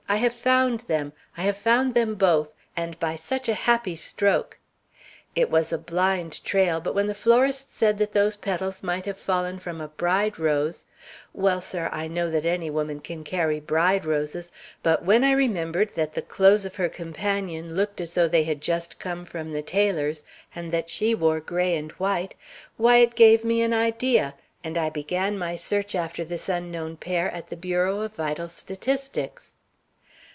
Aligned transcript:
I 0.09 0.17
have 0.17 0.33
found 0.33 0.81
them; 0.81 1.13
I 1.37 1.43
have 1.43 1.55
found 1.55 1.93
them 1.93 2.15
both, 2.15 2.51
and 2.75 2.99
by 2.99 3.15
such 3.15 3.47
a 3.47 3.53
happy 3.53 3.95
stroke! 3.95 4.59
It 5.35 5.49
was 5.49 5.71
a 5.71 5.77
blind 5.77 6.43
trail, 6.43 6.81
but 6.81 6.93
when 6.93 7.07
the 7.07 7.15
florist 7.15 7.71
said 7.73 7.97
that 7.99 8.11
those 8.11 8.35
petals 8.35 8.83
might 8.83 9.05
have 9.05 9.17
fallen 9.17 9.57
from 9.57 9.79
a 9.79 9.87
bride 9.87 10.37
rose 10.37 10.83
well, 11.31 11.61
sir, 11.61 11.87
I 11.93 12.09
know 12.09 12.29
that 12.29 12.45
any 12.45 12.69
woman 12.69 12.99
can 12.99 13.23
carry 13.23 13.61
bride 13.61 14.03
roses, 14.03 14.51
but 14.83 15.05
when 15.05 15.23
I 15.23 15.31
remembered 15.31 15.95
that 15.95 16.13
the 16.13 16.21
clothes 16.21 16.65
of 16.65 16.75
her 16.75 16.89
companion 16.89 17.77
looked 17.77 18.01
as 18.01 18.13
though 18.13 18.27
they 18.27 18.43
had 18.43 18.59
just 18.59 18.99
come 18.99 19.23
from 19.23 19.53
the 19.53 19.61
tailor's, 19.61 20.25
and 20.53 20.73
that 20.73 20.89
she 20.89 21.15
wore 21.15 21.39
gray 21.39 21.77
and 21.77 21.89
white 21.93 22.35
why, 22.75 22.97
it 22.97 23.15
gave 23.15 23.45
me 23.45 23.61
an 23.61 23.71
idea, 23.73 24.33
and 24.61 24.77
I 24.77 24.89
began 24.89 25.37
my 25.37 25.55
search 25.55 25.95
after 25.95 26.25
this 26.25 26.49
unknown 26.49 26.97
pair 26.97 27.31
at 27.31 27.47
the 27.47 27.55
Bureau 27.55 28.01
of 28.01 28.13
Vital 28.13 28.49
Statistics." 28.49 29.55